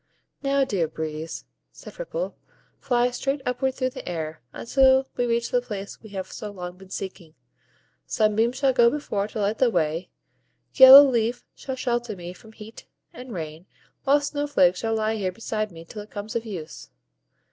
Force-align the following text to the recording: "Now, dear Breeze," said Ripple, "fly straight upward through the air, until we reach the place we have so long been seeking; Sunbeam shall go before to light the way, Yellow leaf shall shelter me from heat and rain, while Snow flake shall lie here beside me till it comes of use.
"Now, 0.41 0.65
dear 0.65 0.87
Breeze," 0.87 1.45
said 1.71 1.99
Ripple, 1.99 2.35
"fly 2.79 3.11
straight 3.11 3.41
upward 3.45 3.75
through 3.75 3.91
the 3.91 4.09
air, 4.09 4.41
until 4.51 5.07
we 5.15 5.27
reach 5.27 5.51
the 5.51 5.61
place 5.61 6.01
we 6.01 6.09
have 6.09 6.31
so 6.31 6.49
long 6.49 6.75
been 6.75 6.89
seeking; 6.89 7.35
Sunbeam 8.07 8.51
shall 8.51 8.73
go 8.73 8.89
before 8.89 9.27
to 9.27 9.39
light 9.39 9.59
the 9.59 9.69
way, 9.69 10.09
Yellow 10.73 11.03
leaf 11.07 11.45
shall 11.53 11.75
shelter 11.75 12.15
me 12.15 12.33
from 12.33 12.53
heat 12.53 12.87
and 13.13 13.31
rain, 13.31 13.67
while 14.03 14.19
Snow 14.21 14.47
flake 14.47 14.75
shall 14.75 14.95
lie 14.95 15.17
here 15.17 15.31
beside 15.31 15.71
me 15.71 15.85
till 15.85 16.01
it 16.01 16.09
comes 16.09 16.35
of 16.35 16.47
use. 16.47 16.89